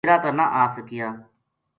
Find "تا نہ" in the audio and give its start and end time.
0.23-0.45